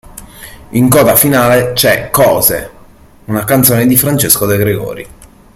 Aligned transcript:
In 0.71 0.89
coda 0.89 1.15
finale 1.15 1.73
c'è 1.73 2.09
"Cose", 2.09 2.71
una 3.25 3.43
canzone 3.43 3.85
di 3.85 3.95
Francesco 3.95 4.47
De 4.47 4.57
Gregori. 4.57 5.07